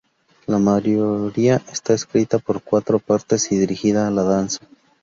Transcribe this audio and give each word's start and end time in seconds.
La 0.47 0.57
mayoría 0.57 1.57
está 1.71 1.93
escrita 1.93 2.39
para 2.39 2.59
cuatro 2.59 2.97
partes, 2.97 3.51
y 3.51 3.57
dirigida 3.59 4.07
a 4.07 4.09
la 4.09 4.23
danza. 4.23 4.57